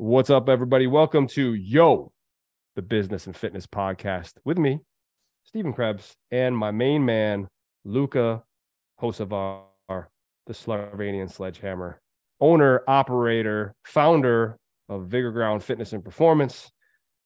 [0.00, 0.86] What's up, everybody?
[0.86, 2.12] Welcome to Yo,
[2.76, 4.78] the Business and Fitness Podcast with me,
[5.42, 7.48] Stephen Krebs, and my main man,
[7.84, 8.44] Luka
[9.02, 12.00] Hocevar, the Slovenian Sledgehammer,
[12.38, 14.56] owner, operator, founder
[14.88, 16.70] of Vigor Ground Fitness and Performance.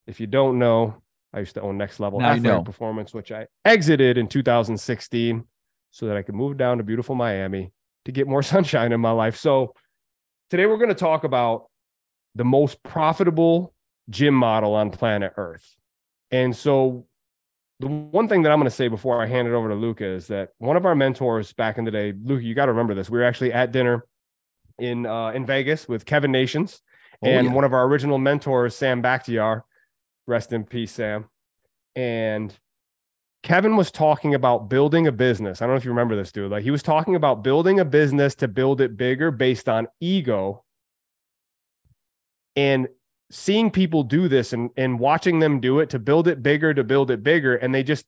[0.07, 0.95] If you don't know,
[1.34, 2.64] I used to own Next Level Now you Athletic know.
[2.64, 5.45] Performance, which I exited in 2016
[5.91, 7.70] so that I could move down to beautiful Miami
[8.07, 9.36] to get more sunshine in my life.
[9.36, 9.75] So
[10.48, 11.66] today we're going to talk about
[12.34, 13.74] the most profitable
[14.10, 15.77] gym model on planet Earth.
[16.30, 17.06] And so
[17.80, 20.05] the one thing that I'm going to say before I hand it over to Luka
[20.05, 22.95] is that one of our mentors back in the day, Luka, you got to remember
[22.95, 23.10] this.
[23.10, 24.06] We were actually at dinner
[24.78, 26.80] in uh, in Vegas with Kevin Nations
[27.22, 27.52] Oh, and yeah.
[27.52, 29.62] one of our original mentors, Sam Bakhtiar.
[30.27, 31.27] Rest in peace, Sam.
[31.94, 32.56] And
[33.42, 35.60] Kevin was talking about building a business.
[35.60, 36.50] I don't know if you remember this, dude.
[36.50, 40.62] Like he was talking about building a business to build it bigger based on ego
[42.56, 42.88] and
[43.30, 46.84] seeing people do this and, and watching them do it to build it bigger, to
[46.84, 47.56] build it bigger.
[47.56, 48.05] And they just,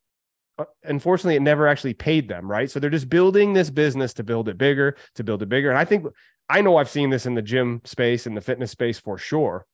[0.59, 2.49] uh, unfortunately, it never actually paid them.
[2.49, 2.69] Right.
[2.69, 5.69] So they're just building this business to build it bigger, to build it bigger.
[5.69, 6.05] And I think,
[6.47, 9.65] I know I've seen this in the gym space and the fitness space for sure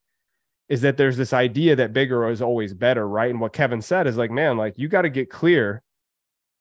[0.69, 3.29] is that there's this idea that bigger is always better, right?
[3.29, 5.83] And what Kevin said is like, man, like you got to get clear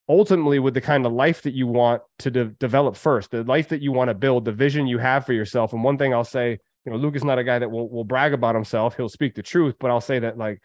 [0.08, 3.68] ultimately with the kind of life that you want to de- develop first, the life
[3.68, 5.72] that you want to build, the vision you have for yourself.
[5.72, 8.04] And one thing I'll say, you know, Luke is not a guy that will, will
[8.04, 8.96] brag about himself.
[8.96, 10.60] He'll speak the truth, but I'll say that like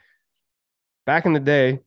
[1.06, 1.80] back in the day,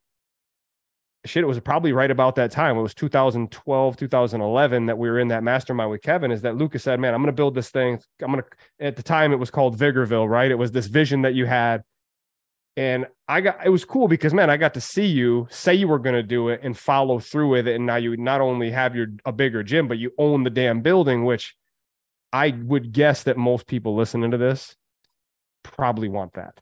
[1.24, 2.76] shit, it was probably right about that time.
[2.76, 6.30] It was 2012, 2011 that we were in that mastermind with Kevin.
[6.30, 7.98] Is that Lucas said, man, I'm going to build this thing.
[8.22, 10.50] I'm going to, at the time, it was called Vigorville, right?
[10.50, 11.82] It was this vision that you had.
[12.76, 15.88] And I got, it was cool because, man, I got to see you say you
[15.88, 17.74] were going to do it and follow through with it.
[17.74, 20.80] And now you not only have your, a bigger gym, but you own the damn
[20.80, 21.56] building, which
[22.32, 24.76] I would guess that most people listening to this
[25.62, 26.58] probably want that.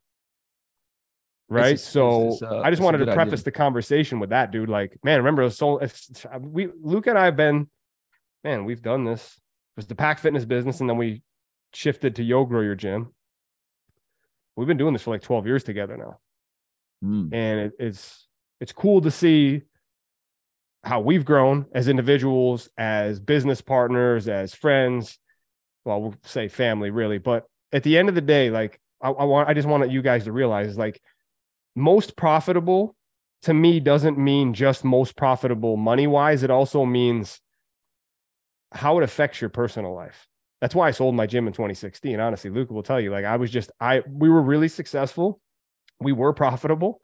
[1.48, 1.74] Right.
[1.74, 3.44] is- so is, uh, I just wanted to preface idea.
[3.44, 4.68] the conversation with that, dude.
[4.68, 6.08] Like, man, remember, so if
[6.40, 7.68] we, Luke and I have been,
[8.44, 9.34] man, we've done this.
[9.36, 11.22] It was the pack fitness business, and then we
[11.72, 13.12] shifted to Yo Grow Your Gym.
[14.56, 16.18] We've been doing this for like 12 years together now
[17.04, 17.28] Mm.
[17.34, 18.26] and it, it's
[18.58, 19.60] it's cool to see
[20.82, 25.18] how we've grown as individuals as business partners as friends
[25.86, 29.24] well we'll say family really but at the end of the day like i, I
[29.24, 31.00] want i just want you guys to realize like
[31.74, 32.94] most profitable
[33.42, 37.40] to me doesn't mean just most profitable money wise it also means
[38.72, 40.26] how it affects your personal life
[40.60, 43.36] that's why i sold my gym in 2016 honestly luka will tell you like i
[43.36, 45.40] was just i we were really successful
[46.00, 47.00] we were profitable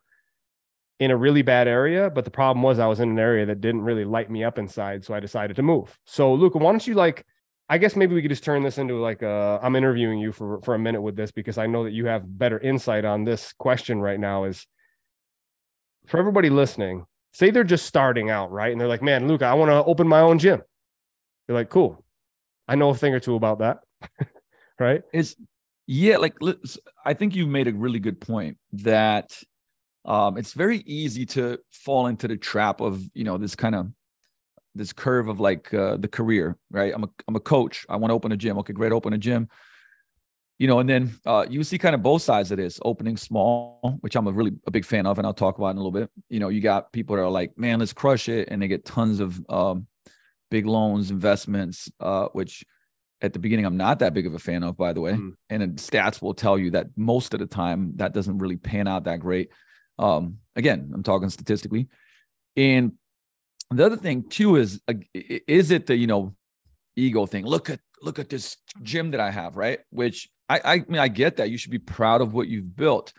[1.03, 3.61] in a really bad area, but the problem was I was in an area that
[3.61, 5.99] didn't really light me up inside, so I decided to move.
[6.07, 7.27] So, Luka, why don't you like?
[7.73, 10.61] I guess maybe we could just turn this into like a, I'm interviewing you for
[10.61, 13.55] for a minute with this because I know that you have better insight on this
[13.55, 14.45] question right now.
[14.45, 14.67] Is
[16.05, 18.71] for everybody listening, say they're just starting out, right?
[18.71, 20.61] And they're like, "Man, Luka, I want to open my own gym."
[21.49, 22.05] You're like, "Cool,
[22.69, 23.79] I know a thing or two about that,"
[24.79, 25.01] right?
[25.15, 25.35] It's
[25.87, 26.37] yeah, like
[27.07, 29.43] I think you made a really good point that
[30.05, 33.89] um, it's very easy to fall into the trap of you know this kind of
[34.75, 36.93] this curve of like uh, the career, right?
[36.95, 37.87] I'm a I'm a coach.
[37.89, 38.59] I want to open a gym.
[38.59, 39.49] Okay, great, open a gym.
[40.59, 42.79] You know, and then uh, you see kind of both sides of this.
[42.85, 45.77] Opening small, which I'm a really a big fan of, and I'll talk about in
[45.77, 46.11] a little bit.
[46.29, 48.85] You know, you got people that are like, man, let's crush it, and they get
[48.85, 49.87] tons of um,
[50.51, 52.65] big loans, investments, uh, which
[53.23, 55.13] at the beginning I'm not that big of a fan of, by the way.
[55.13, 55.35] Mm.
[55.49, 58.87] And then stats will tell you that most of the time that doesn't really pan
[58.87, 59.51] out that great.
[59.99, 61.89] Um, again, I'm talking statistically.
[62.57, 62.93] And
[63.73, 66.35] the other thing too is, uh, is it the you know
[66.97, 67.45] ego thing?
[67.47, 69.81] Look at look at this gym that I have, right?
[69.91, 73.13] Which I I mean I get that you should be proud of what you've built,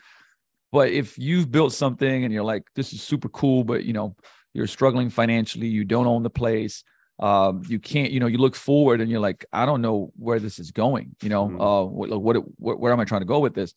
[0.71, 4.15] but if you've built something and you're like this is super cool, but you know
[4.53, 6.83] you're struggling financially, you don't own the place,
[7.19, 10.39] um, you can't, you know, you look forward and you're like, I don't know where
[10.39, 11.59] this is going, you know, Mhm.
[11.59, 13.73] uh, what, what, what, where am I trying to go with this?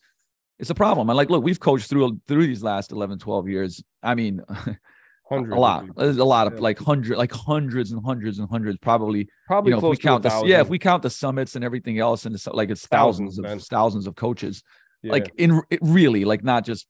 [0.58, 1.08] It's a problem.
[1.08, 3.82] And like, look, we've coached through through these last 11, 12 years.
[4.02, 4.42] I mean,
[5.28, 6.60] Hundreds a lot, there's a lot of Yeah.
[6.60, 10.22] like hundred, like hundreds and hundreds and hundreds, probably Probably you know, if we count
[10.22, 13.36] the yeah, if we count the summits and everything else, and it's like it's Thousands,
[13.36, 14.62] thousands, of thousands of coaches,
[15.02, 15.12] Yeah.
[15.12, 16.86] like in it really, like not just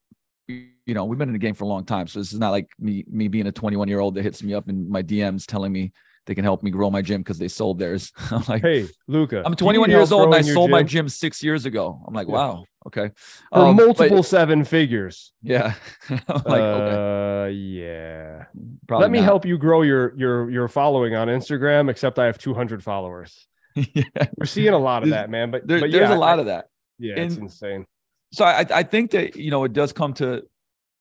[0.48, 2.50] you know, we've been in the game for a long time, so this is not
[2.50, 5.46] like me me being a 21 year old that hits me up in my DMs
[5.46, 5.92] telling me
[6.26, 8.12] they can help me grow my gym because they sold theirs.
[8.30, 11.42] I'm like, hey, Luka, I'm 21 years old and I sold my gym gym six
[11.42, 12.02] years ago.
[12.06, 12.34] I'm like, Yeah.
[12.34, 13.10] wow, okay,
[13.52, 15.32] for Um, but- multiple seven figures.
[15.42, 15.74] yeah,
[16.10, 18.44] like, okay, uh, yeah.
[18.86, 19.24] probably Let me not.
[19.24, 21.90] help you grow your your your following on Instagram.
[21.90, 23.46] Except I have 200 followers.
[23.74, 24.04] yeah.
[24.38, 25.50] We're seeing a lot of that, man.
[25.50, 26.66] But, There- but there's yeah, a lot I- of that.
[26.98, 27.84] yeah, it's insane.
[28.32, 30.42] so I, I think that you know it does come to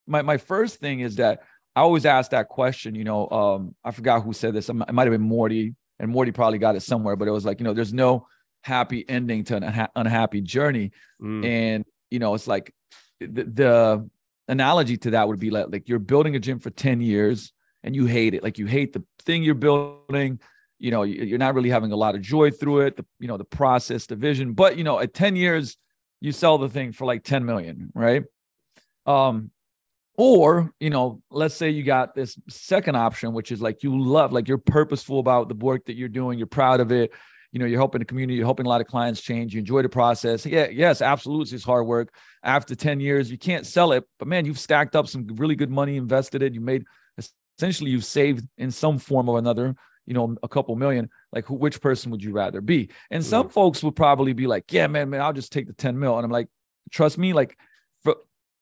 [0.07, 1.41] my my first thing is that
[1.75, 2.95] I always ask that question.
[2.95, 4.69] You know, um, I forgot who said this.
[4.69, 7.15] It might have been Morty, and Morty probably got it somewhere.
[7.15, 8.27] But it was like, you know, there's no
[8.65, 10.91] happy ending to an unha- unhappy journey,
[11.21, 11.45] Mm.
[11.45, 12.73] and you know, it's like
[13.19, 14.09] the, the
[14.47, 17.53] analogy to that would be like like you're building a gym for ten years
[17.83, 20.39] and you hate it, like you hate the thing you're building.
[20.79, 22.97] You know, you- you're not really having a lot of joy through it.
[22.97, 25.77] The you know the process, the vision, but you know, at ten years
[26.21, 28.23] you sell the thing for like 10 million, right?
[29.05, 29.51] Um,
[30.17, 34.31] or you know, let's say you got this second option, which is like you love,
[34.33, 37.11] like you're purposeful about the work that you're doing, you're proud of it.
[37.55, 39.81] You know, you're helping the community, you're helping a lot of clients change, you enjoy
[39.81, 40.45] the process.
[40.45, 42.13] Yeah, yes, absolutely, it's hard work.
[42.43, 45.71] After 10 years, you can't sell it, but man, you've stacked up some really good
[45.71, 46.83] money, invested it, you made
[47.57, 49.75] essentially you've saved in some form or another,
[50.05, 51.09] you know, a couple million.
[51.31, 52.89] Like, who, which person would you rather be?
[53.09, 55.97] And some folks would probably be like, yeah, man, man, I'll just take the 10
[55.97, 56.17] mil.
[56.17, 56.47] And I'm like,
[56.91, 57.57] trust me, like
[58.03, 58.15] for,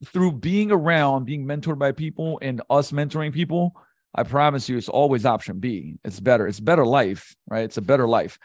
[0.05, 3.75] through being around, being mentored by people and us mentoring people,
[4.15, 5.95] I promise you, it's always option B.
[6.05, 6.47] It's better.
[6.47, 7.63] It's better life, right?
[7.63, 8.37] It's a better life.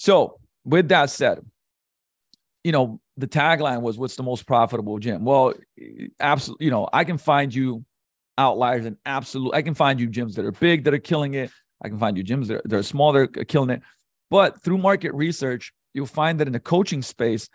[0.00, 1.40] So, with that said,
[2.64, 5.52] you know, the tagline was, "What's the most profitable gym?" Well,
[6.18, 6.64] absolutely.
[6.64, 7.84] You know, I can find you
[8.38, 9.52] outliers and absolute.
[9.52, 11.50] I can find you gyms that are big that are killing it.
[11.82, 13.82] I can find you gyms that are, that are small that are killing it.
[14.30, 17.50] But through market research, you'll find that in the coaching space,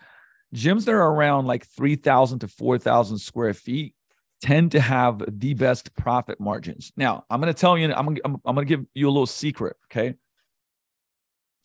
[0.54, 3.92] gyms that are around like 3,000 to 4,000 square feet
[4.40, 6.92] tend to have the best profit margins.
[6.96, 9.26] Now, I'm going to tell you, I'm I'm, I'm going to give you a little
[9.26, 10.14] secret, okay?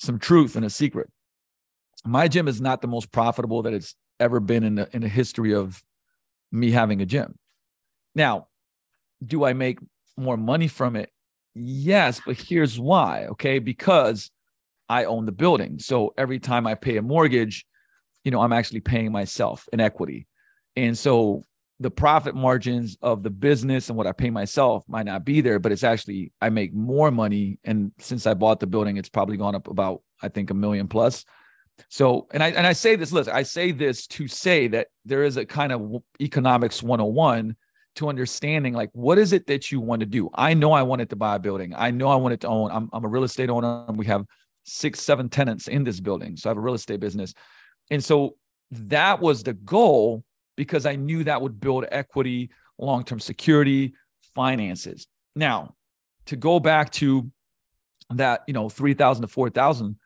[0.02, 1.12] Some truth and a secret.
[2.04, 5.08] My gym is not the most profitable that it's ever been in the in the
[5.08, 5.84] history of
[6.52, 7.38] me having a gym.
[8.16, 8.48] Now,
[9.24, 9.78] do I make
[10.18, 11.12] more money from it?
[11.54, 13.60] Yes, but here's why, okay?
[13.60, 14.32] Because
[14.90, 15.78] I own the building.
[15.78, 17.64] So every time I pay a mortgage,
[18.24, 20.26] you know, I'm actually paying myself in equity.
[20.76, 21.44] And so
[21.82, 25.58] the profit margins of the business and what I pay myself might not be there,
[25.58, 27.58] but it's actually I make more money.
[27.64, 30.88] And since I bought the building, it's probably gone up about, I think, a million
[30.88, 31.26] plus.
[31.90, 35.24] So, and I and I say this, listen, I say this to say that there
[35.24, 37.56] is a kind of economics 101
[37.96, 40.30] to understanding like what is it that you want to do.
[40.36, 41.74] I know I wanted to buy a building.
[41.76, 42.70] I know I wanted to own.
[42.72, 43.86] I'm, I'm a real estate owner.
[43.90, 44.24] We have
[44.66, 46.38] six, seven tenants in this building.
[46.38, 47.34] So I have a real estate business.
[47.90, 48.36] And so
[48.70, 50.24] that was the goal
[50.56, 53.94] because I knew that would build equity, long term security,
[54.36, 55.08] finances.
[55.36, 55.76] Now,
[56.28, 57.32] to go back to
[58.12, 59.98] that, you know, 3,000 to 4,000,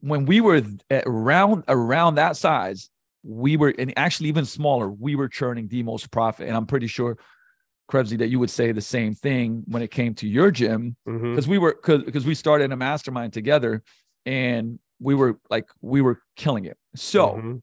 [0.00, 2.88] when we were at around around that size,
[3.22, 6.48] we were, and actually even smaller, we were churning the most profit.
[6.48, 7.18] And I'm pretty sure,
[7.90, 10.96] Krebsy, that you would say the same thing when it came to your gym
[11.34, 13.82] because we were because we started a mastermind together
[14.24, 17.62] and we were like we were killing it so Mhm.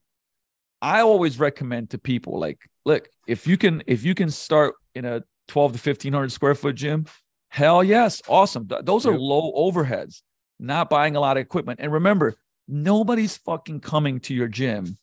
[0.81, 5.05] I always recommend to people like look if you can if you can start in
[5.05, 7.05] a 12 to 1500 square foot gym
[7.49, 8.67] hell yes awesome.
[8.67, 10.21] Th- those are low overheads
[10.59, 11.79] not buying a lot of equipment.
[11.81, 12.35] And remember
[12.67, 14.97] nobody's fucking coming to your gym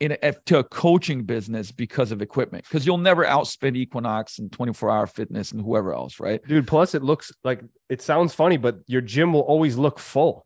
[0.00, 4.52] in a, to a coaching business because of equipment because you'll never outspend equinox and
[4.52, 6.46] 24 hour fitness and whoever else right?
[6.46, 10.44] Dude plus it looks like it sounds funny but your gym will always look full.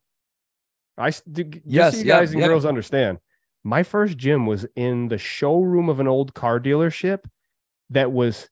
[0.97, 2.47] I do- Yes, yeah, guys and yeah.
[2.47, 3.19] girls understand
[3.65, 7.25] my first gym was in the showroom of an old car dealership
[7.91, 8.49] that was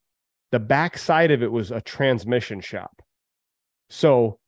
[0.50, 3.02] the back side of it was a transmission shop.
[3.90, 4.38] So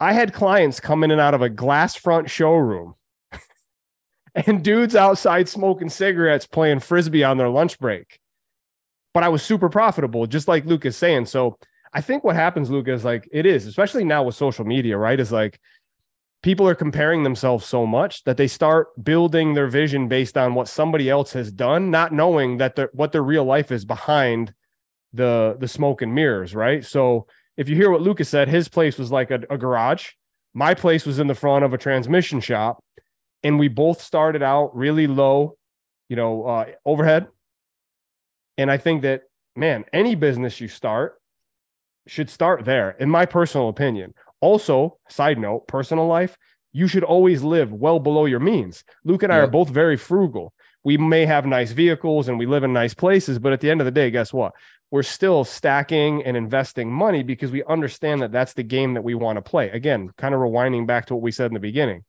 [0.00, 2.94] i had clients come in and out of a glass front showroom
[4.34, 8.18] and dudes outside smoking cigarettes playing frisbee on their lunch break.
[9.14, 11.26] But i was super profitable just like luke is saying.
[11.26, 11.56] So
[11.92, 15.18] I think what happens, Luka, is like it is, especially now with social media, right?
[15.18, 15.60] Is like
[16.42, 20.68] people are comparing themselves so much that they start building their vision based on what
[20.68, 24.52] somebody else has done, not knowing that their what their real life is behind
[25.12, 26.84] the the smoke and mirrors, right?
[26.84, 30.10] So if you hear what Lucas said, his place was like a, a garage.
[30.54, 32.82] My place was in the front of a transmission shop,
[33.42, 35.56] and we both started out really low,
[36.08, 37.28] you know, uh, overhead.
[38.58, 39.22] And I think that
[39.54, 41.20] man, any business you start
[42.08, 44.12] should start there, in my personal opinion.
[44.42, 46.36] Also, side note, personal life,
[46.72, 48.84] you should always live well below your means.
[49.04, 49.44] Luke and I Yeah.
[49.44, 50.52] are both very frugal.
[50.84, 53.80] We may have nice vehicles and we live in nice places, but at the end
[53.80, 54.52] of the day, guess what?
[54.90, 59.14] We're still stacking and investing money because we understand that that's the game that we
[59.14, 59.70] want to play.
[59.70, 62.04] Again, kind of rewinding back to what we said in the beginning,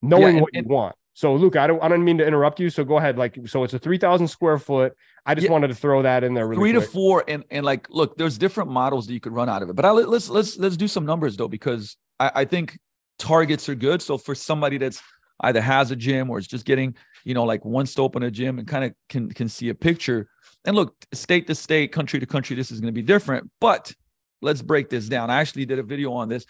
[0.00, 0.96] knowing and- what and- you want.
[1.16, 2.68] So, Luke, I don't, I don't mean to interrupt you.
[2.68, 3.16] So, go ahead.
[3.16, 4.94] Like, so it's a 3,000 square foot.
[5.24, 5.52] I just Yeah.
[5.52, 8.38] wanted to throw that in there really three to four and and like look there's
[8.38, 10.86] different models that you could run out of it but I, let's let's let's do
[10.86, 12.78] some numbers though because I, I think
[13.18, 15.02] targets are good so for somebody that's
[15.40, 16.94] either has a gym or is just getting,
[17.24, 19.74] you know, like wants to open a gym and kind of can can see a
[19.74, 20.28] picture.
[20.64, 23.50] And look, state to state, country to country, this is going to be different.
[23.60, 23.92] But
[24.42, 25.30] let's break this down.
[25.30, 26.46] I actually did a video on this.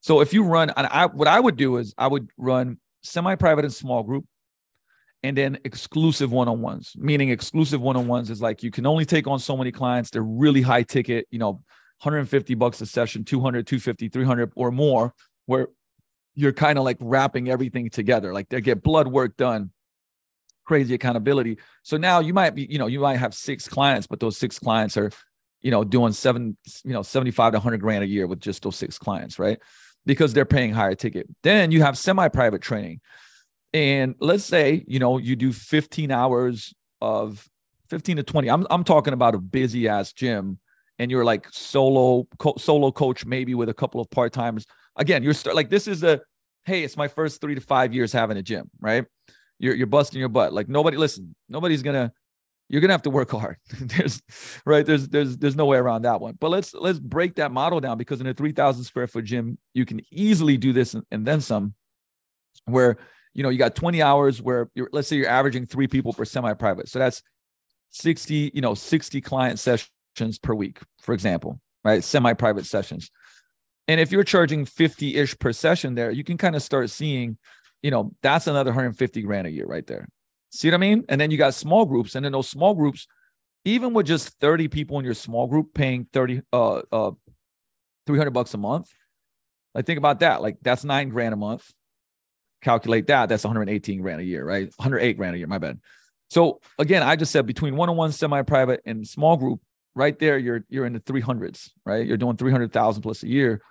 [0.00, 3.64] So if you run, and I what I would do is I would run semi-private
[3.64, 4.24] and small group,
[5.22, 6.94] and then exclusive one-on-ones.
[6.96, 10.10] Meaning exclusive one-on-ones is like you can only take on so many clients.
[10.10, 11.62] They're really high ticket, you know,
[12.02, 15.14] 150 bucks a session, 200, 250, 300 or more,
[15.46, 15.68] where
[16.34, 18.34] you're kind of like wrapping everything together.
[18.34, 19.70] Like they get blood work done,
[20.64, 21.58] crazy accountability.
[21.82, 24.58] So now you might be, you know, you might have six clients, but those six
[24.58, 25.10] clients are,
[25.62, 28.76] you know, doing seven, you know, 75 to 100 grand a year with just those
[28.76, 29.58] six clients, right?
[30.06, 31.26] Because they're paying higher ticket.
[31.42, 33.00] Then you have semi private training.
[33.72, 37.48] And let's say, you know, you do 15 hours of
[37.90, 38.48] 15 to 20.
[38.48, 40.58] I'm, I'm talking about a busy ass gym
[40.98, 45.34] and you're like solo co- solo coach maybe with a couple of part-timers again you're
[45.52, 46.20] like this is a
[46.64, 49.04] hey it's my first three to five years having a gym right
[49.58, 52.12] you're, you're busting your butt like nobody listen nobody's gonna
[52.68, 54.22] you're gonna have to work hard there's
[54.64, 57.80] right there's there's there's no way around that one but let's let's break that model
[57.80, 61.26] down because in a 3000 square foot gym you can easily do this and, and
[61.26, 61.74] then some
[62.66, 62.96] where
[63.34, 66.88] you know you got 20 hours where let's say you're averaging three people per semi-private
[66.88, 67.22] so that's
[67.90, 72.02] 60 you know 60 client sessions per week, for example, right?
[72.02, 73.10] Semi private sessions.
[73.86, 77.36] And if you're charging 50 ish per session there, you can kind of start seeing,
[77.82, 80.08] you know, that's another 150 grand a year right there.
[80.54, 81.04] See what I mean?
[81.08, 82.14] And then you got small groups.
[82.14, 83.06] And then those small groups,
[83.64, 87.10] even with just 30 people in your small group paying 30, uh, uh,
[88.06, 88.90] 300 bucks a month,
[89.74, 90.42] like think about that.
[90.42, 91.68] Like that's nine grand a month.
[92.62, 93.28] Calculate that.
[93.28, 94.72] That's 118 grand a year, right?
[94.76, 95.48] 108 grand a year.
[95.48, 95.80] My bad.
[96.30, 99.60] So again, I just said between one-on-one, semi-private, and small group,
[99.94, 103.62] right there you're you're in the 300s right you're doing 300,000 plus a year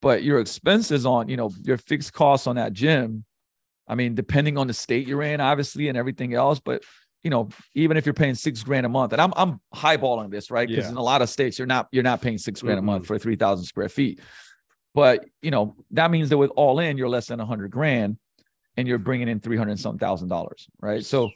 [0.00, 3.24] but your expenses on you know your fixed costs on that gym
[3.88, 6.82] i mean depending on the state you're in obviously and everything else but
[7.22, 10.50] you know even if you're paying 6 grand a month and i'm i'm highballing this
[10.50, 10.90] right because yeah.
[10.90, 12.88] in a lot of states you're not you're not paying 6 grand mm-hmm.
[12.88, 14.20] a month for 3000 square feet
[14.94, 18.18] but you know that means that with all in you're less than a 100 grand
[18.76, 21.30] and you're bringing in 300 some thousand dollars right so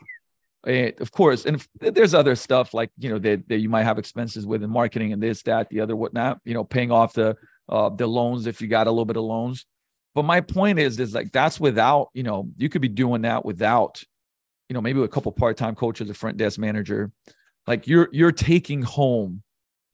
[0.67, 3.99] and of course, and there's other stuff like you know that, that you might have
[3.99, 6.40] expenses with in marketing and this, that, the other, whatnot.
[6.45, 7.37] You know, paying off the
[7.69, 9.67] uh, the loans if you got a little bit of loans.
[10.18, 13.44] But my point is, is like that's without you know you could be doing that
[13.44, 14.02] without
[14.68, 17.12] you know maybe a couple part time coaches, a front desk manager.
[17.66, 19.42] Like you're you're taking home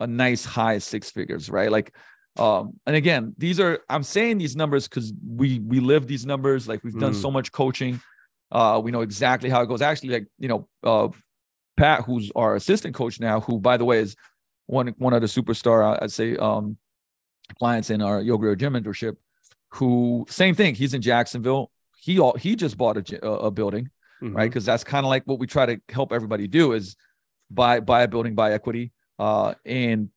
[0.01, 1.71] a nice high six figures, right?
[1.71, 1.95] Like
[2.37, 6.67] um and again these are i'm saying these numbers because we we live these numbers
[6.67, 7.23] like we've done mm.
[7.23, 8.01] so much coaching
[8.55, 9.83] uh, we know exactly how it goes.
[9.83, 11.09] Actually, like you know, uh,
[11.77, 14.17] Pat, who's our assistant coach now, who by the way is
[14.67, 16.79] one one of the superstar, I'd say, um,
[17.59, 19.17] clients in our Yo Grow Your Gym mentorship.
[19.75, 20.75] Who same thing?
[20.75, 21.71] He's in Jacksonville.
[21.97, 23.91] He all he just bought a, a building,
[24.23, 24.37] mm-hmm.
[24.37, 24.51] right?
[24.51, 26.97] Because that's kind of like what we try to help everybody do is
[27.51, 28.93] buy buy a building, buy equity.
[29.19, 30.11] Uh, and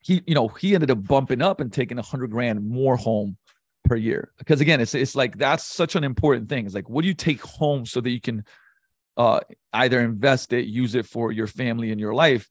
[0.00, 3.36] he, you know, he ended up bumping up and taking a hundred grand more home
[3.84, 7.02] per year because again it's it's like that's such an important thing it's like what
[7.02, 8.44] do you take home so that you can
[9.16, 9.40] uh
[9.72, 12.48] either invest it use it for your family and your life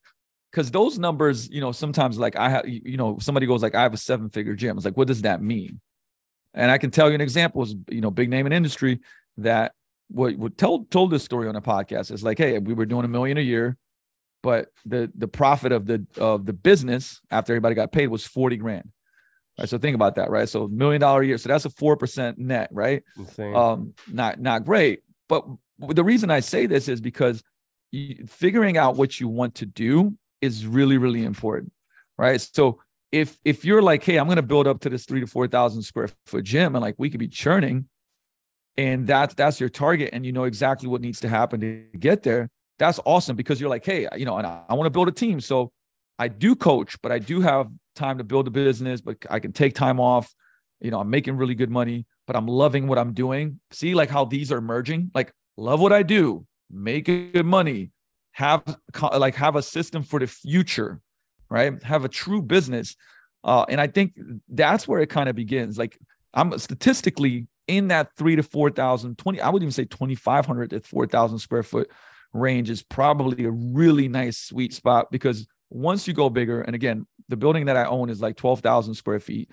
[0.52, 3.82] because those numbers you know sometimes like i have you know somebody goes like i
[3.82, 5.80] have a seven figure gym it's like what does that mean
[6.54, 9.00] and i can tell you an example is you know big name in industry
[9.38, 9.74] that
[10.10, 13.06] what, what told told this story on a podcast is like hey we were doing
[13.06, 13.78] a million a year
[14.44, 18.58] but the the profit of the of the business after everybody got paid was 40
[18.58, 18.92] grand
[19.60, 19.70] Right.
[19.70, 20.48] So think about that, right?
[20.48, 21.38] So million dollar a year.
[21.38, 23.04] So that's a four percent net, right?
[23.18, 23.56] Insane.
[23.56, 25.02] Um, not not great.
[25.28, 25.46] But
[25.78, 27.44] the reason I say this is because
[27.92, 31.74] you, figuring out what you want to do is really, really important.
[32.18, 32.40] Right.
[32.40, 32.80] So
[33.12, 35.82] if if you're like, hey, I'm gonna build up to this three to four thousand
[35.84, 37.88] square foot gym, and like we could be churning,
[38.78, 42.24] and that's that's your target, and you know exactly what needs to happen to get
[42.24, 42.50] there,
[42.82, 45.12] that's awesome because you're like, hey, you know, and I, I want to build a
[45.12, 45.40] team.
[45.40, 45.72] So
[46.18, 49.52] I do coach, but I do have time to build a business, but I can
[49.52, 50.34] take time off.
[50.80, 53.60] You know, I'm making really good money, but I'm loving what I'm doing.
[53.72, 55.12] See, like how these are merging.
[55.14, 57.92] Like, love what I do, make good money,
[58.32, 58.64] have
[59.14, 61.02] like have a system for the future,
[61.52, 61.84] right?
[61.84, 62.96] Have a true business.
[63.44, 64.18] Uh, and I think
[64.48, 65.78] that's where it kind of begins.
[65.78, 66.00] Like,
[66.34, 71.40] I'm statistically in that three to 4,000, 20, I would even say 2,500 to 4,000
[71.40, 71.92] square foot
[72.34, 77.06] range is probably a really nice sweet spot because once you go bigger, and again,
[77.28, 79.52] the building that I own is like 12,000 square feet.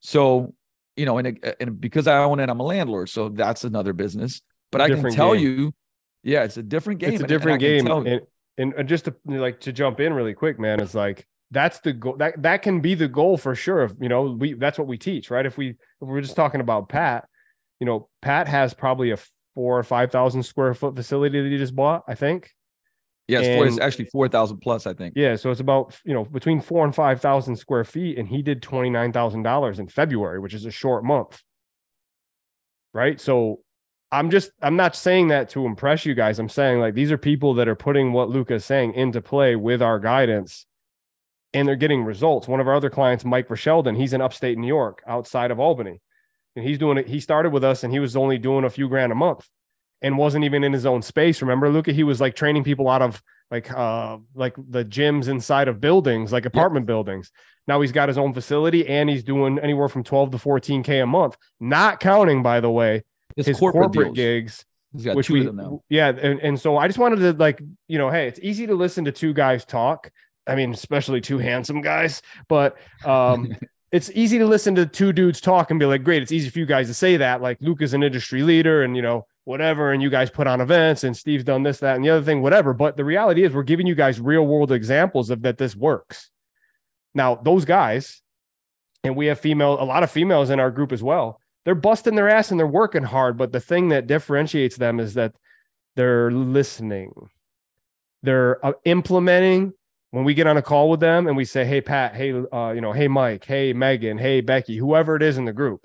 [0.00, 0.54] So,
[0.96, 3.08] you know, and, and because I own it, I'm a landlord.
[3.08, 4.42] So that's another business.
[4.70, 5.42] But I can tell game.
[5.42, 5.74] you,
[6.22, 7.14] yeah, it's a different game.
[7.14, 8.06] It's a different and, and game.
[8.06, 8.20] And,
[8.60, 11.92] and, uh, just to like to jump in really quick, man, is like that's the
[11.92, 12.16] goal.
[12.16, 13.82] That that can be the goal for sure.
[13.82, 15.46] If you know, we that's what we teach, right?
[15.46, 17.26] If we if we're just talking about Pat,
[17.80, 19.18] you know, Pat has probably a
[19.54, 22.50] four or five thousand square foot facility that he just bought, I think.
[23.26, 25.14] Yes, four, it's And- actually four thousand plus, I think.
[25.16, 28.42] Yeah, so it's about you know between four and five thousand square feet, and he
[28.42, 31.40] did twenty nine thousand dollars in February, which is a short month.
[32.92, 33.20] Right.
[33.20, 33.60] So
[34.12, 36.38] I'm just I'm not saying that to impress you guys.
[36.38, 39.82] I'm saying like these are people that are putting what Luka's saying into play with
[39.82, 40.66] our guidance,
[41.54, 42.48] and they're getting results.
[42.48, 46.00] One of our other clients, Mike Sheldon, he's in upstate New York, outside of Albany,
[46.56, 47.06] and he's doing it.
[47.06, 49.48] He started with us, and he was only doing a few grand a month,
[50.02, 51.40] and wasn't even in his own space.
[51.40, 51.92] Remember, Luka?
[51.92, 56.32] He was like training people out of like uh like the gyms inside of buildings
[56.32, 57.30] like apartment buildings
[57.66, 61.06] now he's got his own facility and he's doing anywhere from 12 to 14k a
[61.06, 63.02] month not counting by the way
[63.36, 65.82] It's his corporate, corporate, gigs He's got which two we of them now.
[65.88, 68.74] yeah and, and so i just wanted to like you know hey it's easy to
[68.74, 70.10] listen to two guys talk.
[70.46, 73.54] I mean especially two handsome guys but um
[73.92, 76.58] it's easy to listen to two dudes talk and be like great it's easy for
[76.58, 77.40] you guys to say that.
[77.40, 80.60] Like luke is an industry leader and you know whatever and you guys put on
[80.60, 82.72] events and steve's done this that and the other thing whatever.
[82.72, 86.30] But the reality is we're giving you guys real world examples of that this works.
[87.14, 88.22] Now those guys
[89.04, 92.14] and we have female a lot of females in our group as well they're busting
[92.14, 95.34] their ass and they're working hard but the thing that differentiates them is that
[95.96, 97.12] they're listening.
[98.22, 99.72] They're uh, implementing.
[100.12, 102.72] When we get on a call with them and we say hey pat hey uh,
[102.72, 105.82] you know hey mike hey megan hey becky whoever it is in the group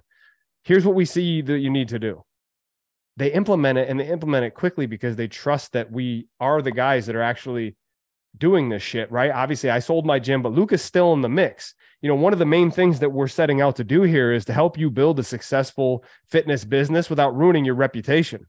[0.65, 2.23] here's what we see that you need to do.
[3.17, 6.71] They implement it and they implement it quickly because they trust that we are the
[6.71, 7.75] guys that are actually
[8.37, 11.73] doing this shit right obviously i sold my gym but luka's still in the mix
[12.01, 14.45] you know one of the main things that we're setting out to do here is
[14.45, 18.45] to help you build a successful fitness business without ruining your reputation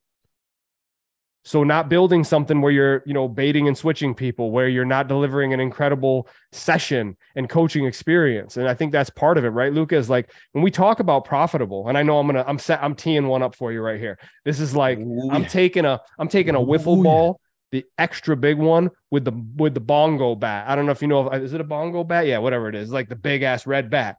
[1.47, 5.07] so not building something where you're, you know, baiting and switching people, where you're not
[5.07, 8.57] delivering an incredible session and coaching experience.
[8.57, 9.73] And I think that's part of it, right?
[9.73, 12.83] Luka is like when we talk about profitable, and I know I'm gonna, I'm set,
[12.83, 14.19] I'm teeing one up for you right here.
[14.45, 15.49] This is like Ooh, I'm yeah.
[15.49, 17.03] taking a, I'm taking a Ooh, wiffle yeah.
[17.05, 17.41] ball,
[17.77, 20.67] the extra big one with the with the bongo bat.
[20.67, 22.27] I don't know if you know, if, is it a bongo bat?
[22.27, 24.17] Yeah, whatever it is, like the big ass red bat.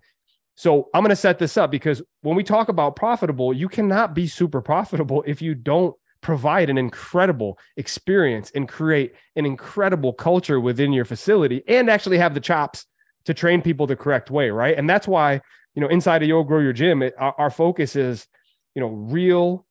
[0.53, 4.13] So I'm going to set this up because when we talk about profitable, you cannot
[4.13, 10.59] be super profitable if you don't provide an incredible experience and create an incredible culture
[10.59, 12.85] within your facility and actually have the chops
[13.25, 14.77] to train people the correct way, right?
[14.77, 15.41] And that's why,
[15.73, 18.27] you know, inside of Yo Grow Your Gym, it, our, our focus is,
[18.75, 19.65] you know, real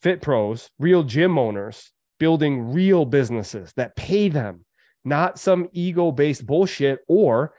[0.00, 4.64] fit pros, real gym owners building real businesses that pay them,
[5.04, 7.52] not some ego based bullshit or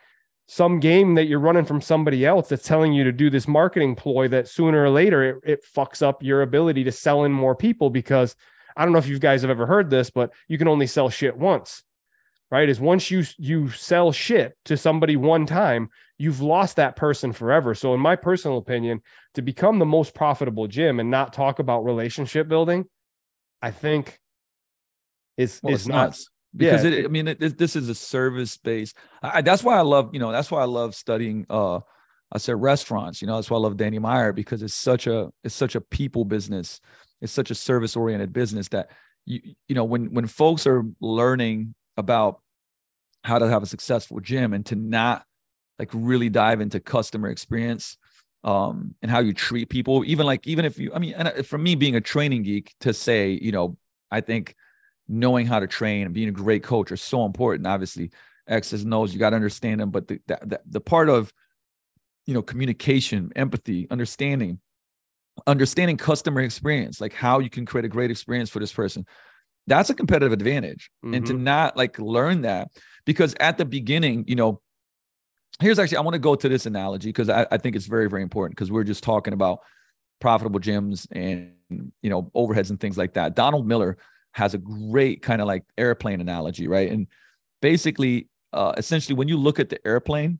[0.47, 3.95] some game that you're running from somebody else that's telling you to do this marketing
[3.95, 7.55] ploy that sooner or later it, it fucks up your ability to sell in more
[7.55, 8.35] people because
[8.75, 11.09] I don't know if you guys have ever heard this, but you can only sell
[11.09, 11.83] shit once.
[12.49, 12.67] Right?
[12.67, 17.73] Is once you you sell shit to somebody one time, you've lost that person forever.
[17.73, 19.01] So in my personal opinion,
[19.35, 22.85] to become the most profitable gym and not talk about relationship building,
[23.61, 24.19] I think
[25.41, 26.91] is Well, it's not nuts because Yeah.
[26.91, 28.95] it, I mean, it, it- this is a service based.
[29.21, 31.45] I, I- that's why I love, you know, that's why I love studying.
[31.49, 31.79] Uh,
[32.31, 33.21] I said restaurants.
[33.21, 35.81] You know, that's why I love Danny Meyer because it's such a it's such a
[35.81, 36.79] people business.
[37.21, 38.89] It's such a service oriented business that
[39.25, 42.41] you you know when when folks are learning about
[43.23, 45.23] how to have a successful gym and to not
[45.77, 47.97] like really dive into customer experience
[48.43, 51.43] um and how you treat people even like even if you i mean and uh,
[51.43, 53.77] for me being a training geek to say you know
[54.09, 54.55] i think
[55.11, 57.67] knowing how to train and being a great coach are so important.
[57.67, 58.11] Obviously
[58.47, 61.31] x's and o's you got to understand them but the, the the part of
[62.25, 64.59] you know communication empathy understanding
[65.45, 69.05] understanding customer experience like how you can create a great experience for this person
[69.67, 70.89] that's a competitive advantage.
[71.13, 71.41] And to Mhm.
[71.41, 72.69] not like learn that
[73.05, 74.59] because at the beginning you know
[75.59, 78.09] here's actually i want to go to this analogy because I, I think it's very
[78.09, 79.59] very important because we're just talking about
[80.19, 81.53] profitable gyms and
[82.01, 83.35] you know overheads and things like that.
[83.35, 83.97] Donald miller
[84.33, 86.91] has a great kind of like airplane analogy right?
[86.91, 87.07] And
[87.61, 90.39] basically uh essentially when you look at the airplane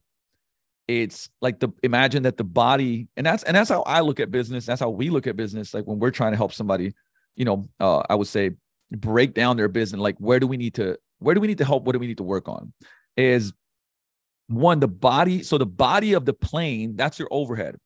[0.88, 4.32] it's like the imagine that the body and that's and that's how i look at
[4.32, 4.66] business.
[4.66, 5.74] That's how we look at business.
[5.74, 6.94] Like when we're trying to help somebody
[7.36, 8.52] you know uh i would say
[8.92, 11.66] break down their business like where do we need to where do we need to
[11.66, 11.84] help?
[11.84, 12.74] What do we need to work on?
[13.16, 13.54] Is
[14.48, 17.78] one the body so the body of the plane that's your overhead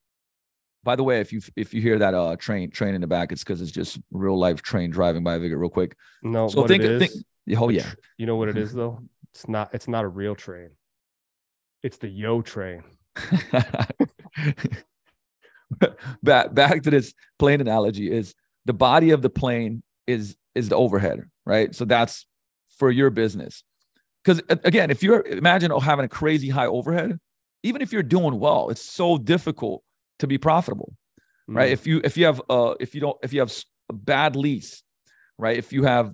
[0.86, 3.34] by the way if you if you hear that uh train train in the back
[3.34, 6.70] it's because it's just real life train driving by Vigor real quick no so what
[6.70, 7.12] think, it is.
[7.12, 7.26] think
[7.58, 9.02] oh yeah You know what it is though?
[9.34, 10.70] It's not it's not a real train.
[11.84, 12.84] It's the yo train.
[16.24, 18.34] back back to this plane analogy is
[18.66, 22.26] the body of the plane is is the overhead right so that's
[22.78, 23.64] for your business
[24.24, 27.18] because again if you're imagine oh, having a crazy high overhead
[27.64, 29.82] even if you're doing well it's so difficult
[30.20, 30.94] to be profitable
[31.48, 31.70] right?
[31.70, 31.74] Mm.
[31.74, 33.54] If you if you have uh if you don't if you have
[33.90, 34.84] a bad lease,
[35.38, 35.58] right?
[35.58, 36.14] If you have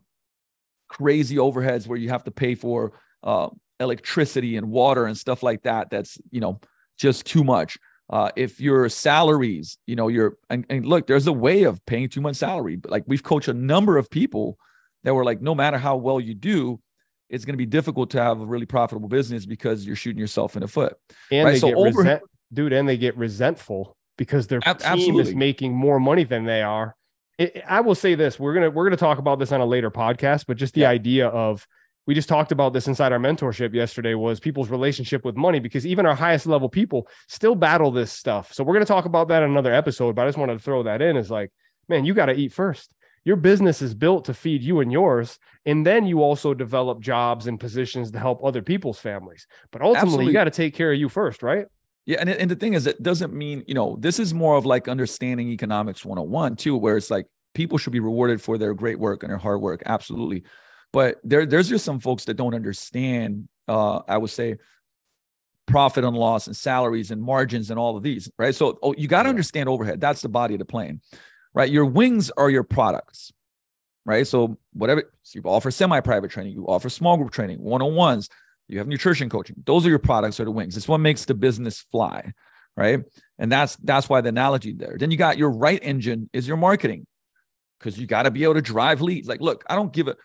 [0.90, 5.64] crazy overheads where you have to pay for uh, electricity and water and stuff like
[5.64, 6.60] that, that's you know
[6.98, 7.78] just too much.
[8.10, 12.10] Uh, if your salaries, you know, you're and, and look, there's a way of paying
[12.10, 12.76] too much salary.
[12.76, 14.58] But like we've coached a number of people
[15.04, 16.82] that were like, no matter how well you do,
[17.30, 20.58] it's going to be difficult to have a really profitable business because you're shooting yourself
[20.58, 20.98] in the foot.
[21.32, 22.22] and right, they so get over- resent,
[22.54, 25.36] dude, and they get resentful because their Ab- team is absolutely.
[25.36, 26.96] making more money than they are.
[27.38, 29.90] It, I will say this: we're gonna we're gonna talk about this on a later
[29.92, 30.90] podcast, but just the Yeah.
[30.90, 31.66] idea of
[32.08, 35.86] we just talked about this inside our mentorship yesterday was people's relationship with money because
[35.86, 38.52] even our highest level people still battle this stuff.
[38.54, 40.16] So we're gonna talk about that in another episode.
[40.16, 41.52] But I just wanted to throw that in as like,
[41.88, 42.92] man, you got to eat first.
[43.24, 47.46] Your business is built to feed you and yours, and then you also develop jobs
[47.46, 49.46] and positions to help other people's families.
[49.72, 50.26] But ultimately, Absolutely.
[50.26, 51.68] you got to take care of you first, right?
[52.06, 54.66] Yeah, and and the thing is, it doesn't mean you know this is more of
[54.66, 58.98] like understanding economics 101 too, where it's like people should be rewarded for their great
[59.00, 60.44] work and their hard work, absolutely.
[60.94, 63.48] But there there's just some folks that don't understand.
[63.68, 64.58] Uh, I would say
[65.68, 68.54] profit and loss and salaries and margins and all of these, right?
[68.54, 69.32] So oh, you got to Yeah.
[69.32, 70.02] understand overhead.
[70.02, 71.02] That's the body of the plane,
[71.54, 71.70] right?
[71.70, 73.32] Your wings are your products,
[74.06, 74.26] right?
[74.28, 78.28] So whatever so you offer semi-private training, you offer small group training, one-on-ones,
[78.72, 79.56] you have nutrition coaching.
[79.66, 80.78] Those are your products or the wings.
[80.78, 82.32] It's what makes the business fly,
[82.78, 83.02] right?
[83.38, 84.96] And that's that's why the analogy there.
[84.98, 87.06] Then you got your right engine is your marketing,
[87.80, 89.28] because you got to be able to drive leads.
[89.28, 90.16] Like, look, I don't give a,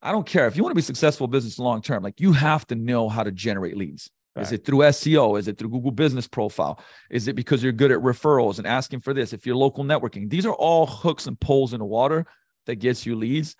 [0.00, 2.02] I don't care if you want to be successful business long term.
[2.02, 4.10] Like, you have to know how to generate leads.
[4.36, 5.38] Is it through SEO?
[5.38, 6.82] Is it through Google Business Profile?
[7.10, 9.34] Is it because you're good at referrals and asking for this?
[9.34, 12.24] If you're local networking, these are all hooks and poles in the water
[12.64, 13.54] that gets you leads.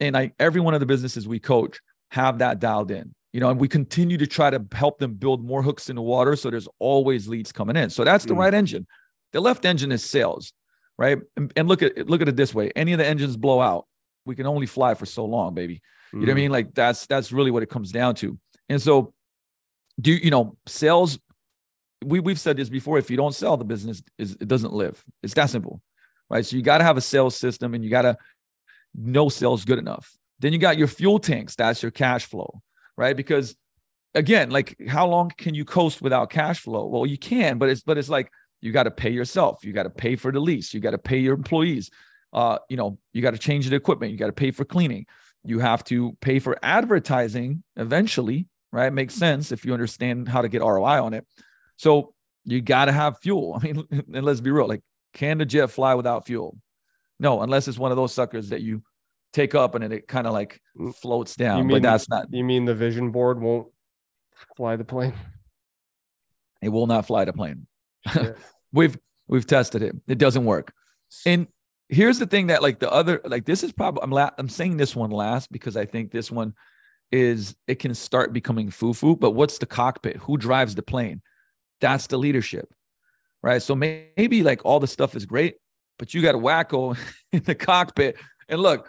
[0.00, 3.14] And I, every one of the businesses we coach have that dialed in.
[3.32, 6.02] You know, and we continue to try to help them build more hooks in the
[6.02, 6.34] water.
[6.34, 7.90] So there's always leads coming in.
[7.90, 8.38] So that's the Mm.
[8.38, 8.86] right engine.
[9.32, 10.54] The left engine is sales,
[10.96, 11.18] right?
[11.36, 13.86] And, and look at look at it this way: any of the engines blow out,
[14.24, 15.82] we can only fly for so long, baby.
[16.14, 16.36] You know what I Mm.
[16.36, 16.50] mean?
[16.52, 18.38] Like that's that's really what it comes down to.
[18.70, 19.12] And so,
[20.00, 21.18] do you know sales?
[22.04, 22.96] We we've said this before.
[22.98, 25.04] If you don't sell, the business is it doesn't live.
[25.22, 25.82] It's that simple,
[26.30, 26.46] right?
[26.46, 28.16] So you got to have a sales system, and you got to
[28.94, 30.16] know sales good enough.
[30.38, 31.54] Then you got your fuel tanks.
[31.56, 32.62] That's your cash flow,
[32.98, 33.16] right?
[33.16, 33.56] Because
[34.14, 36.86] again, like how long can you coast without cash flow?
[36.86, 38.30] Well, you can, but it's but it's like
[38.60, 39.64] you got to pay yourself.
[39.64, 40.74] You got to pay for the lease.
[40.74, 41.90] You got to pay your employees.
[42.32, 44.12] Uh, you know, you got to change the equipment.
[44.12, 45.06] You got to pay for cleaning.
[45.44, 48.92] You have to pay for advertising eventually, right?
[48.92, 51.24] Makes sense if you understand how to get ROI on it.
[51.76, 52.12] So
[52.44, 53.58] you got to have fuel.
[53.62, 54.82] I mean, and let's be real, like
[55.14, 56.58] can the jet fly without fuel?
[57.20, 58.82] No, unless it's one of those suckers that you
[59.32, 60.94] take up and then it kind of like Mm.
[60.94, 61.66] floats down.
[61.66, 63.68] mean- but that's not You mean the vision board won't
[64.56, 65.14] fly the plane?
[66.62, 67.66] it will not fly the plane.
[68.72, 69.94] We've we've tested it.
[70.06, 70.72] It doesn't work.
[71.24, 71.46] And
[71.88, 74.76] here's the thing that like the other like this is probably I'm la- I'm saying
[74.76, 76.54] this one last because I think this one
[77.10, 79.16] is it can start becoming foo-foo.
[79.16, 80.16] But what's the cockpit?
[80.18, 81.22] Who drives the plane?
[81.80, 82.68] That's the leadership,
[83.42, 83.62] right?
[83.62, 85.56] So may- maybe like all the stuff is great,
[85.98, 86.98] but you got a wacko
[87.32, 88.16] in the cockpit.
[88.50, 88.88] And look,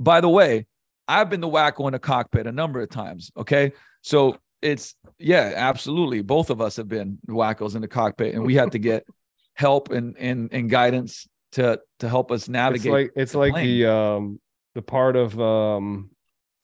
[0.00, 0.66] by the way,
[1.06, 3.30] I've been the wacko in the cockpit a number of times.
[3.36, 6.22] Okay, so it's yeah, absolutely.
[6.22, 9.06] Both of us have been wackos in the cockpit, and we had to get
[9.54, 12.86] help and and and guidance to to help us navigate.
[12.86, 14.40] it's like it's the like the um
[14.74, 16.10] the part of um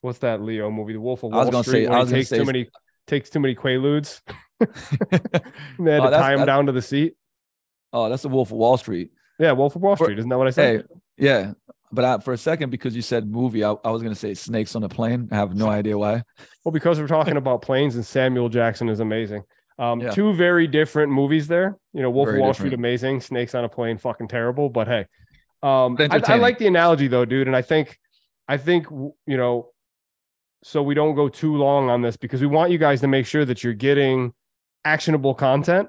[0.00, 2.08] what's that Leo movie, The Wolf of Wall I was gonna Street, say- I was
[2.10, 2.68] gonna takes say- too many
[3.06, 4.20] takes too many quaaludes.
[4.60, 4.68] And
[5.86, 7.14] they had Oh, to tie him down to the seat.
[7.92, 9.10] oh, that's the Wolf of Wall Street.
[9.38, 10.18] Yeah, Wolf of Wall Street.
[10.18, 10.80] Isn't that what I said?
[11.18, 11.52] Hey, yeah.
[11.96, 14.76] But I, for a second, because you said movie, I, I was gonna say snakes
[14.76, 15.28] on a plane.
[15.32, 16.22] I have no idea why.
[16.64, 19.42] Well, because we're talking about planes and Samuel Jackson is amazing.
[19.78, 20.10] Um, Yeah.
[20.10, 21.76] two very different movies there.
[21.92, 22.70] You know, Wolf Very of Wall different.
[22.70, 23.20] Street, amazing.
[23.20, 24.68] Snakes on a plane, fucking terrible.
[24.68, 25.06] But hey,
[25.62, 27.46] um, I, I like the analogy though, dude.
[27.46, 27.98] And I think,
[28.46, 29.70] I think you know,
[30.62, 33.26] so we don't go too long on this because we want you guys to make
[33.26, 34.32] sure that you're getting
[34.84, 35.88] actionable content.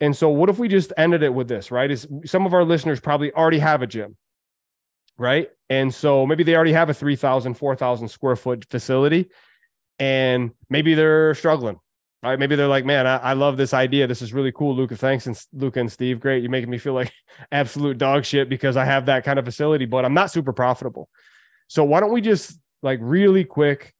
[0.00, 1.70] And so, what if we just ended it with this?
[1.70, 1.90] Right?
[1.90, 4.16] Is some of our listeners probably already have a gym,
[5.18, 5.48] right?
[5.68, 9.28] And so maybe they already have a 3,000, 4,000 square foot facility
[9.98, 11.78] and maybe they're struggling.
[12.22, 12.38] Right?
[12.38, 14.06] Maybe they're like, man, I, I love this idea.
[14.06, 14.96] This is really cool, Luka.
[14.96, 15.26] Thanks.
[15.26, 16.42] And Luka and Steve, great.
[16.42, 17.12] You're making me feel like
[17.52, 21.08] absolute dog shit because I have that kind of facility, but I'm not super profitable.
[21.68, 23.94] So why don't we just like really quick,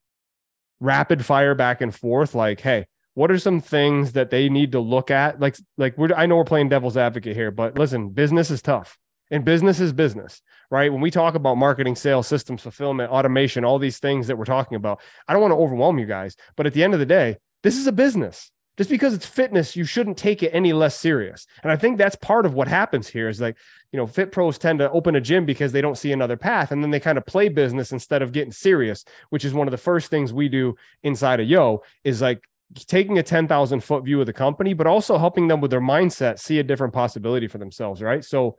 [0.80, 2.34] rapid fire back and forth?
[2.34, 5.38] Like, hey, what are some things that they need to look at?
[5.38, 8.98] Like, like we're I know we're playing devil's advocate here, but listen, business is tough.
[9.30, 10.92] And business is business, right?
[10.92, 14.76] When we talk about marketing, sales, systems, fulfillment, automation, all these things that we're talking
[14.76, 17.38] about, I don't want to overwhelm you guys, but at the end of the day,
[17.62, 18.50] this is a business.
[18.76, 21.46] just because it's fitness, you shouldn't take it any less serious.
[21.62, 23.56] And I think that's part of what happens here is like,
[23.90, 26.72] you know, fit pros tend to open a gym because they don't see another path.
[26.72, 29.72] And then they kind of play business instead of getting serious, which is one of
[29.72, 32.42] the first things we do inside of Yo is like
[32.74, 36.38] taking a 10,000 foot view of the company, but also helping them with their mindset
[36.38, 38.02] see a different possibility for themselves.
[38.02, 38.24] Right.
[38.24, 38.56] So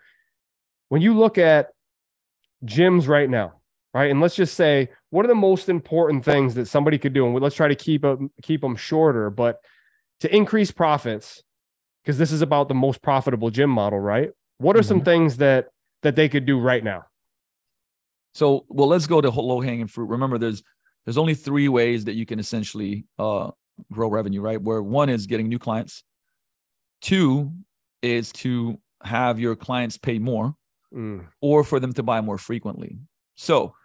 [0.90, 1.70] when you look at
[2.66, 3.54] gyms right now,
[3.94, 7.26] right, and let's just say, what are the most important things that somebody could do?
[7.26, 9.60] And let's try to keep them, keep them shorter, but
[10.22, 11.44] to increase profits,
[12.04, 14.32] because this is about the most profitable gym model, right?
[14.60, 14.88] What are mm-hmm.
[14.88, 15.68] some things that
[16.04, 17.06] that they could do right now?
[18.34, 20.06] So, well, let's go to low hanging fruit.
[20.06, 20.64] Remember, there's
[21.06, 23.52] there's only three ways that you can essentially uh,
[23.92, 24.62] grow revenue, right?
[24.62, 26.04] Where one is getting new clients,
[27.02, 27.52] two
[28.02, 30.56] is to have your clients pay more,
[30.98, 31.26] mm.
[31.42, 32.98] or for them to buy more frequently.
[33.36, 33.76] So,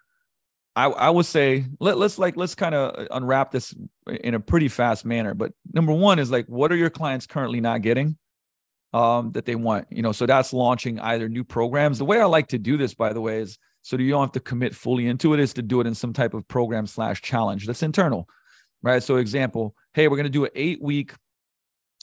[0.74, 3.74] I, I would say let, let's like let's kind of unwrap this
[4.06, 5.34] in a pretty fast manner.
[5.34, 8.16] But number one is like, what are your clients currently not getting
[8.94, 9.88] um, that they want?
[9.90, 11.98] You know, so that's launching either new programs.
[11.98, 14.32] The way I like to do this, by the way, is so you don't have
[14.32, 17.20] to commit fully into it, is to do it in some type of program slash
[17.20, 18.26] challenge that's internal,
[18.82, 19.02] right?
[19.02, 21.12] So, example, hey, we're to do an eight week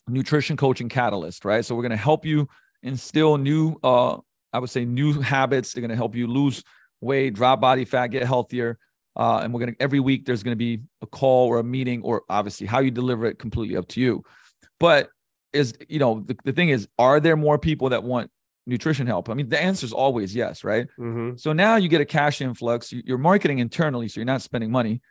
[0.07, 1.65] nutrition coaching catalyst, right?
[1.65, 2.49] So we're to help you
[2.83, 4.17] instill new, uh,
[4.53, 5.73] I would say, new habits.
[5.73, 6.63] They're going to help you lose
[7.01, 8.77] weight, drop body fat, get healthier.
[9.15, 12.23] Uh, and we're gonna every week there's gonna be a call or a meeting, or
[12.29, 14.23] obviously how you deliver it completely up to you.
[14.79, 15.09] But
[15.51, 18.31] is you know the, the thing is, are there more people that want
[18.65, 19.29] nutrition help?
[19.29, 20.87] I mean, the answer is always yes, right?
[20.97, 21.35] Mm-hmm.
[21.37, 22.93] So now you get a cash influx.
[22.93, 25.01] You're marketing internally, so you're not spending money.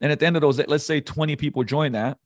[0.00, 2.18] And at the end of those, let's say 20 people join that,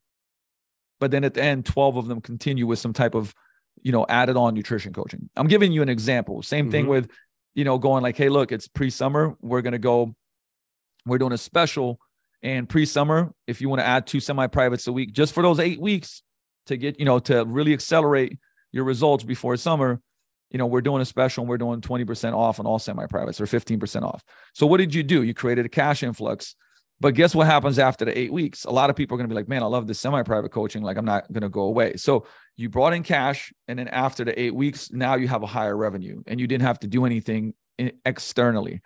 [0.99, 3.33] but then at the end, 12 of them continue with some type of,
[3.81, 5.29] you know, added on nutrition coaching.
[5.35, 6.41] I'm giving you an example.
[6.41, 6.71] Same mm-hmm.
[6.71, 7.09] thing with
[7.55, 9.35] you know, going like, hey, look, it's pre-summer.
[9.41, 10.15] We're gonna go.
[11.05, 11.99] We're doing a special,
[12.41, 15.79] and pre-summer, if you want to add two semi-privates a week, just for those eight
[15.79, 16.21] weeks
[16.67, 18.37] to get, you know, to really accelerate
[18.71, 20.01] your results before summer,
[20.51, 23.45] you know, we're doing a special and we're doing 20% off on all semi-privates or
[23.45, 24.23] 15% off.
[24.53, 25.23] So what did you do?
[25.23, 26.55] You created a cash influx.
[27.01, 28.65] But guess what happens after the eight weeks?
[28.65, 30.51] A lot of people are going to be like, man, I love this semi private
[30.51, 30.83] coaching.
[30.83, 31.95] Like, I'm not going to go away.
[31.95, 32.25] So
[32.59, 33.53] you brought in cash.
[33.67, 36.63] And then after the eight weeks, now you have a higher revenue and you didn't
[36.63, 37.53] have to do anything
[38.05, 38.81] externally.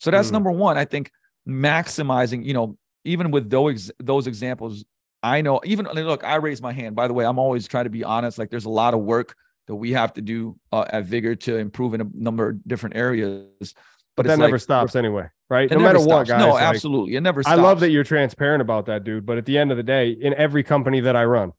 [0.00, 0.32] So that's mm.
[0.32, 0.78] number one.
[0.78, 1.10] I think
[1.48, 4.84] maximizing, you know, even with those, those examples,
[5.22, 6.94] I know, even look, I raise my hand.
[6.94, 8.38] By the way, I'm always trying to be honest.
[8.38, 9.34] Like, there's a lot of work
[9.66, 12.96] that we have to do uh, at Vigor to improve in a number of different
[12.96, 13.74] areas.
[14.16, 15.70] But that never like, stops anyway right?
[15.70, 16.08] No matter stops.
[16.08, 16.40] what, guys.
[16.40, 17.16] No, like, absolutely.
[17.16, 17.58] It never stops.
[17.58, 19.26] I love that you're transparent about that, dude.
[19.26, 21.52] But at the end of the day, in every company that I run,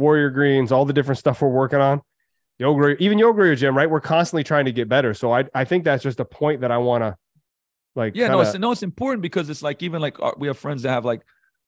[0.00, 2.02] Warrior Greens, all the different stuff we're working on,
[2.58, 3.88] yoga, even yoga gym, right?
[3.88, 5.14] We're constantly trying to get better.
[5.14, 7.16] So I, I think that's just a point that I want to
[7.94, 8.16] like.
[8.16, 8.36] Yeah, kinda...
[8.36, 10.90] no, it's, no, it's important because it's like, even like uh, we have friends that
[10.90, 11.22] have like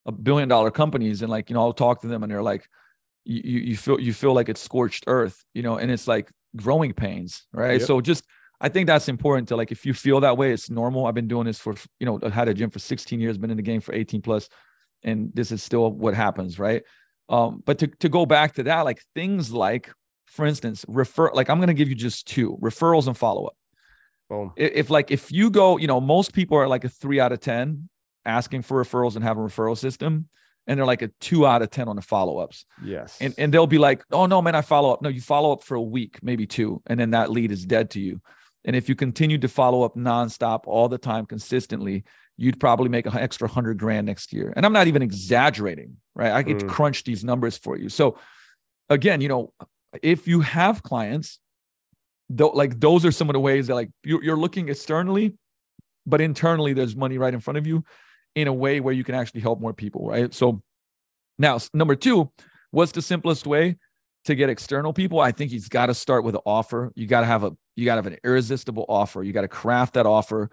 [0.07, 2.67] a billion dollar companies and like, you know, I'll talk to them and they're like,
[3.25, 6.93] you, you feel, you feel like it's scorched earth, you know, and it's like growing
[6.93, 7.79] pains, right?
[7.79, 7.87] Yep.
[7.87, 8.25] So just,
[8.63, 11.07] I think that's important to like if you feel that way, it's normal.
[11.07, 13.51] I've been doing this for you know, I had a gym for 16 years, been
[13.51, 14.49] in the game for 18 plus,
[15.03, 16.85] and this is still what happens, right?
[17.33, 19.91] Um, but to to go back to that, like things like,
[20.27, 23.57] for instance, refer like I'm gonna give you just two referrals and follow-up.
[24.29, 24.53] Boom.
[24.57, 27.33] If, if like if you go, you know, most people are like a three out
[27.33, 27.89] of 10
[28.25, 30.29] asking for referrals and have a referral system
[30.67, 32.65] and they're like a two out of 10 on the follow-ups.
[32.85, 33.19] Yes.
[33.21, 35.03] And, and they'll be like, oh no, man, I follow up.
[35.03, 37.91] No, you follow up for a week, maybe two, and then that lead is dead
[37.91, 38.21] to you.
[38.65, 42.05] And if you continue to follow up nonstop all the time consistently,
[42.37, 44.53] you'd probably make an extra hundred grand next year.
[44.57, 46.33] And I'm not even exaggerating, right?
[46.33, 46.69] I could mm.
[46.69, 47.89] crunch these numbers for you.
[47.89, 48.19] So
[48.89, 49.53] again, you know,
[50.03, 51.39] if you have clients,
[52.29, 55.37] though, like those are some of the ways that like you're, you're looking externally,
[56.07, 57.85] but internally there's money right in front of you
[58.35, 60.33] in a way where you can actually help more people, right?
[60.33, 60.63] So
[61.39, 62.31] now number two,
[62.71, 63.77] what's the simplest way?
[64.25, 66.93] to get external people, I think he's got to start with an offer.
[66.95, 69.23] You got to have a you got to have an irresistible offer.
[69.23, 70.51] You got to craft that offer.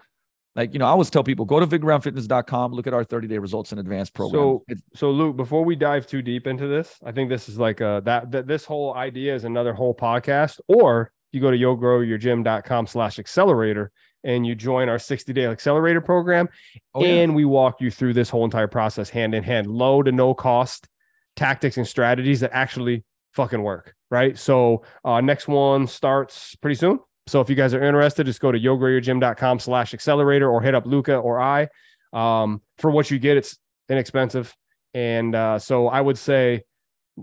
[0.56, 3.38] Like, you know, I always tell people go to vigorgroundfitness.com, look at our 30 day
[3.38, 4.40] results in advance program.
[4.40, 7.80] So, so Luke, before we dive too deep into this, I think this is like
[7.80, 12.86] a that, that this whole idea is another whole podcast, or you go to yogrowyourgym.com
[12.88, 13.92] slash accelerator
[14.24, 16.48] and you join our 60 day accelerator program.
[16.94, 20.10] Oh, and we walk you through this whole entire process hand in hand, low to
[20.10, 20.88] no cost
[21.36, 23.94] tactics and strategies that actually fucking work.
[24.10, 24.36] Right.
[24.36, 26.98] So uh, next one starts pretty soon.
[27.30, 30.84] So if you guys are interested, just go to yogrowyourgym.com slash accelerator or hit up
[30.84, 31.68] Luka or I.
[32.12, 33.56] Um, for what you get, it's
[33.88, 34.52] inexpensive.
[34.94, 36.64] And uh, so I would say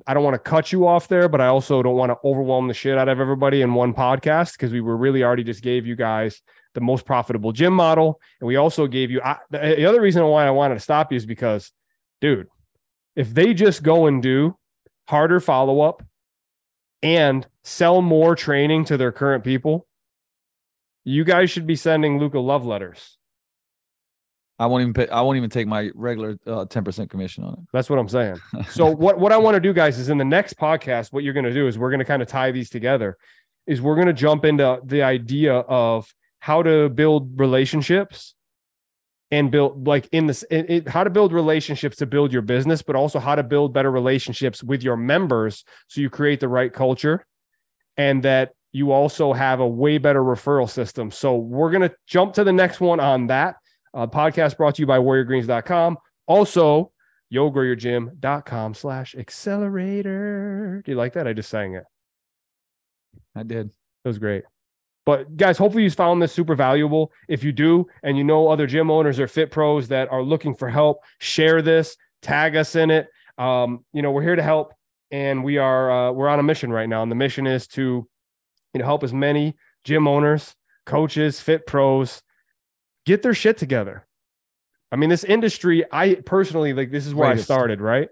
[0.05, 2.69] I don't want to cut you off there, but I also don't want to overwhelm
[2.69, 5.85] the shit out of everybody in one podcast because we were really already just gave
[5.85, 6.41] you guys
[6.73, 8.21] the most profitable gym model.
[8.39, 11.17] And we also gave you I, the other reason why I wanted to stop you
[11.17, 11.73] is because,
[12.21, 12.47] dude,
[13.17, 14.57] if they just go and do
[15.09, 16.01] harder follow up,
[17.03, 19.87] and sell more training to their current people,
[21.07, 23.17] you guys should be sending Luka love letters.
[24.59, 27.53] I won't even pay, I won't even take my regular uh, ten percent commission on
[27.53, 27.59] it.
[27.71, 28.39] That's what I'm saying.
[28.71, 31.33] So what what I want to do, guys, is in the next podcast, what you're
[31.33, 33.17] going to do is we're going to kind of tie these together.
[33.67, 38.35] Is we're going to jump into the idea of how to build relationships
[39.31, 42.81] and build like in this it, it, how to build relationships to build your business
[42.81, 46.71] but also how to build better relationships with your members so you create the right
[46.71, 47.25] culture
[47.97, 52.33] and that you also have a way better referral system so we're going to jump
[52.33, 53.55] to the next one on that
[53.93, 56.91] uh, podcast brought to you by vigorgroundfitness.com also
[57.33, 61.83] yogrowyourgym.com slash accelerator do you like that i just sang it
[63.37, 63.69] I did.
[63.69, 64.43] That was great.
[65.05, 67.11] But guys, hopefully you found this super valuable.
[67.29, 70.53] If you do, and you know other gym owners or fit pros that are looking
[70.53, 73.07] for help, share this, tag us in it.
[73.37, 74.73] Um, you know, we're here to help,
[75.11, 77.03] and we are uh, we're on a mission right now.
[77.03, 78.07] And the mission is to,
[78.73, 82.21] you know, help as many gym owners, coaches, fit pros
[83.05, 84.05] get their shit together.
[84.91, 87.49] I mean, this industry, I personally like this is where Greatest.
[87.49, 88.09] I started, right?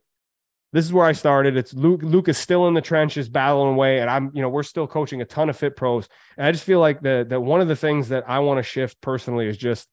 [0.76, 1.56] this is where I started.
[1.56, 2.02] It's Luke.
[2.04, 5.22] Luke is still in the trenches, battling away, and I'm, you know, we're still coaching
[5.22, 6.10] a ton of fit pros.
[6.38, 8.63] And I just feel like the that one of the things that I want to
[8.63, 9.88] shift personally is just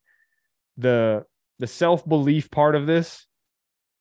[0.76, 1.24] the
[1.60, 3.26] the self belief part of this.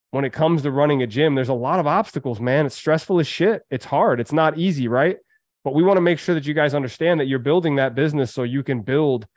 [0.09, 2.65] When it comes to running a gym, there's a lot of obstacles, man.
[2.65, 3.61] It's stressful as shit.
[3.69, 4.19] It's hard.
[4.19, 5.17] It's not easy, right?
[5.63, 8.33] But we want to make sure that you guys understand that you're building that business
[8.33, 9.27] so you can build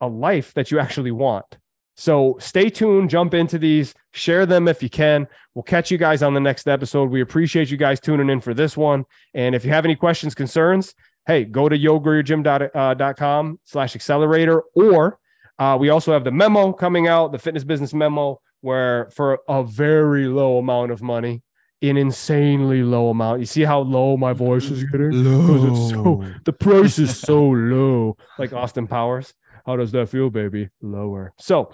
[0.00, 1.58] a life that you actually want.
[1.96, 5.28] So stay tuned, jump into these, share them if you can.
[5.54, 7.10] We'll catch you guys on the next episode.
[7.10, 9.04] We appreciate you guys tuning in for this one.
[9.34, 10.94] And if you have any questions, concerns,
[11.26, 14.62] hey, go to yogrowyourgym.com uh, slash accelerator.
[14.74, 15.18] Or
[15.58, 19.62] uh, we also have the memo coming out, the fitness business memo, where for a
[19.62, 21.42] very low amount of money,
[21.82, 23.40] an insanely low amount.
[23.40, 25.12] You see how low my voice is getting?
[25.12, 25.88] Low.
[25.90, 29.34] So, the price is so low, like Austin Powers.
[29.66, 30.68] How does that feel, baby?
[30.80, 31.32] Lower.
[31.38, 31.72] So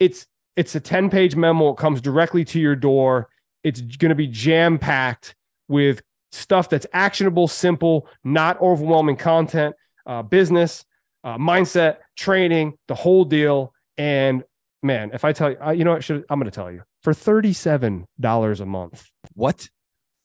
[0.00, 1.70] it's it's a 10 page memo.
[1.70, 3.28] It comes directly to your door.
[3.64, 5.34] It's going to be jam packed
[5.68, 9.74] with stuff that's actionable, simple, not overwhelming content,
[10.06, 10.84] uh, business,
[11.24, 13.72] uh, mindset, training, the whole deal.
[13.96, 14.42] And
[14.82, 16.82] man, if I tell you, uh, you know what, should, I'm going to tell you
[17.02, 19.10] for $37 a month.
[19.34, 19.68] What?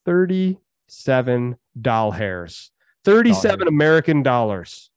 [0.04, 2.70] 37 doll hairs,
[3.04, 4.90] 37 doll American dollars.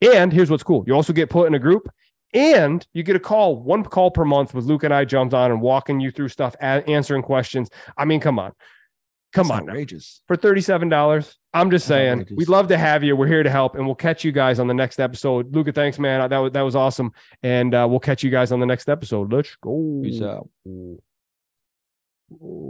[0.00, 1.88] And here's what's cool you also get put in a group
[2.34, 5.50] and you get a call, one call per month with Luke and I jumped on
[5.50, 7.70] and walking you through stuff, answering questions.
[7.96, 8.52] I mean, come on.
[9.34, 9.68] Come That's on.
[9.68, 10.22] Outrageous.
[10.28, 11.34] For $37.
[11.52, 12.36] I'm just saying, outrageous.
[12.36, 13.16] we'd love to have you.
[13.16, 15.54] We're here to help, and we'll catch you guys on the next episode.
[15.54, 16.28] Luka, thanks, man.
[16.30, 17.12] That was, that was awesome.
[17.42, 19.32] And uh, we'll catch you guys on the next episode.
[19.32, 20.00] Let's go.
[20.02, 20.48] Peace out.